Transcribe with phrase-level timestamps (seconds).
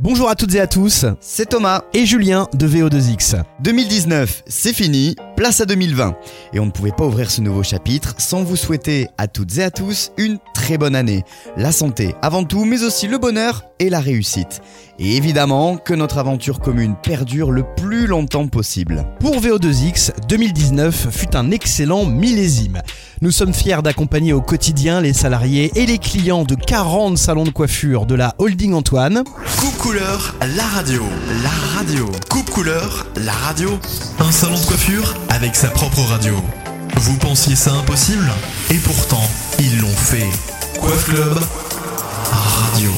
[0.00, 3.42] Bonjour à toutes et à tous, c'est Thomas et Julien de VO2X.
[3.58, 6.14] 2019, c'est fini, place à 2020.
[6.52, 9.64] Et on ne pouvait pas ouvrir ce nouveau chapitre sans vous souhaiter à toutes et
[9.64, 10.38] à tous une
[10.68, 11.24] très bonne année.
[11.56, 14.60] La santé avant tout, mais aussi le bonheur et la réussite.
[14.98, 19.06] Et évidemment que notre aventure commune perdure le plus longtemps possible.
[19.18, 22.82] Pour VO2X, 2019 fut un excellent millésime.
[23.22, 27.50] Nous sommes fiers d'accompagner au quotidien les salariés et les clients de 40 salons de
[27.50, 29.24] coiffure de la Holding Antoine.
[29.58, 31.02] Coupe couleur, la radio,
[31.42, 32.10] la radio.
[32.28, 33.70] Coupe couleur, la radio.
[34.18, 36.34] Un salon de coiffure avec sa propre radio.
[36.96, 38.28] Vous pensiez ça impossible?
[38.70, 39.22] Et pourtant,
[39.60, 40.57] ils l'ont fait.
[40.80, 41.38] Coiffe Club,
[42.30, 42.90] radio.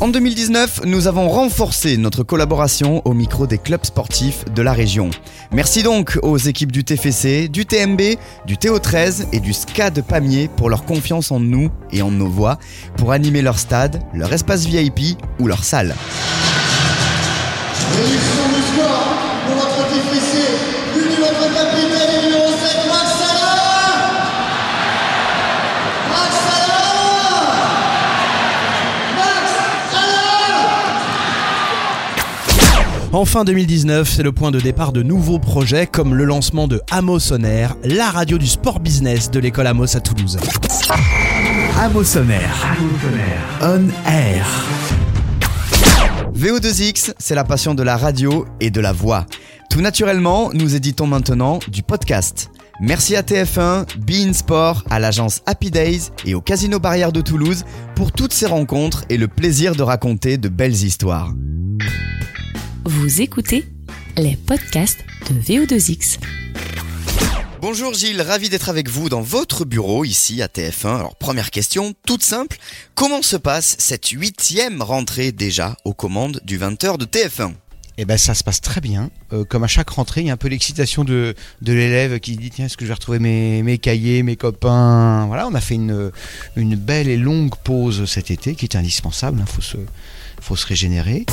[0.00, 5.10] En 2019, nous avons renforcé notre collaboration au micro des clubs sportifs de la région.
[5.52, 8.00] Merci donc aux équipes du TFC, du TMB,
[8.46, 12.28] du TO13 et du SCA de Pamiers pour leur confiance en nous et en nos
[12.28, 12.58] voix
[12.96, 15.94] pour animer leur stade, leur espace VIP ou leur salle.
[33.18, 37.32] Enfin 2019, c'est le point de départ de nouveaux projets comme le lancement de Amos
[37.32, 40.36] On Air, la radio du sport business de l'école Amos à Toulouse.
[41.80, 42.76] Amos On Air.
[43.62, 44.46] On Air.
[46.34, 49.24] VO2X, c'est la passion de la radio et de la voix.
[49.70, 52.50] Tout naturellement, nous éditons maintenant du podcast.
[52.82, 57.64] Merci à TF1, Bein Sport, à l'agence Happy Days et au Casino Barrière de Toulouse
[57.94, 61.32] pour toutes ces rencontres et le plaisir de raconter de belles histoires.
[62.86, 63.64] Vous écoutez
[64.16, 66.20] les podcasts de VO2X.
[67.60, 70.94] Bonjour Gilles, ravi d'être avec vous dans votre bureau ici à TF1.
[71.00, 72.58] Alors première question, toute simple,
[72.94, 77.54] comment se passe cette huitième rentrée déjà aux commandes du 20h de TF1
[77.98, 79.10] Eh ben ça se passe très bien.
[79.32, 82.36] Euh, comme à chaque rentrée, il y a un peu l'excitation de, de l'élève qui
[82.36, 85.26] dit tiens est-ce que je vais retrouver mes, mes cahiers, mes copains?
[85.26, 86.12] Voilà, on a fait une,
[86.54, 89.42] une belle et longue pause cet été qui est indispensable.
[89.44, 89.78] Il faut se,
[90.40, 91.26] faut se régénérer.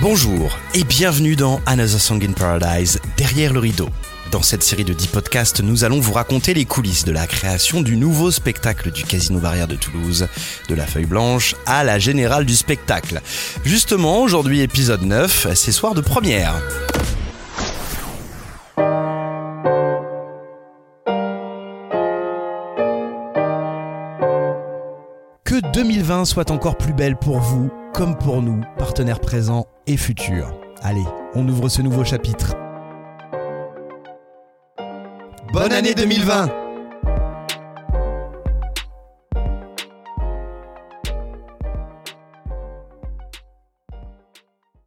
[0.00, 3.88] Bonjour et bienvenue dans Another Song in Paradise, derrière le rideau.
[4.30, 7.82] Dans cette série de 10 podcasts, nous allons vous raconter les coulisses de la création
[7.82, 10.28] du nouveau spectacle du Casino Barrière de Toulouse,
[10.68, 13.20] de la feuille blanche à la générale du spectacle.
[13.64, 16.54] Justement, aujourd'hui épisode 9, c'est soir de première.
[25.58, 30.52] Que 2020 soit encore plus belle pour vous, comme pour nous, partenaires présents et futurs.
[30.82, 31.02] Allez,
[31.34, 32.54] on ouvre ce nouveau chapitre.
[35.52, 36.67] Bonne année 2020